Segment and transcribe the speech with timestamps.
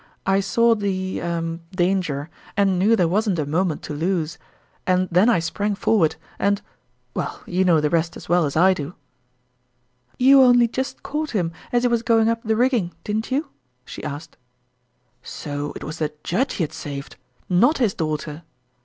[0.25, 4.39] I saw the er danger, and knew there wasn't a moment to lose;
[4.87, 6.59] and then I sprang forward, and
[7.13, 8.95] well, you know the rest as well as I do!""
[10.27, 13.49] You only just caught him as he was going up the rigging, didn't you?"
[13.85, 14.37] she asked.
[15.21, 18.41] So it was the Judge he had saved not his daughter